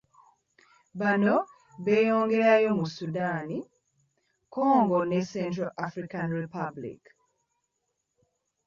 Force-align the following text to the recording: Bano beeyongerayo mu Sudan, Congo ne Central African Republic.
Bano 0.99 1.35
beeyongerayo 1.85 2.69
mu 2.79 2.85
Sudan, 2.95 3.49
Congo 4.55 4.97
ne 5.09 5.19
Central 5.31 5.69
African 5.87 6.27
Republic. 6.43 7.01